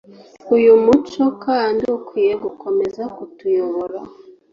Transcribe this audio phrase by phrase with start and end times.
[0.55, 3.99] uyu muco kandi ukwiye gukomeza kutuyobora